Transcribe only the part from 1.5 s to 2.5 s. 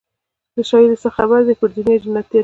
پر دنیا جنتیان سوي